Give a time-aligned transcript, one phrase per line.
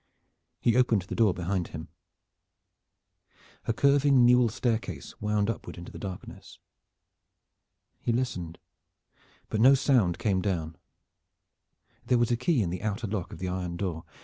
[0.59, 1.89] He opened the door behind him.
[3.65, 6.57] A curving newel staircase wound upward into the darkness.
[7.99, 8.57] He listened,
[9.49, 10.75] but no sound came down.
[12.07, 14.03] There was a key in the outer lock of the iron door.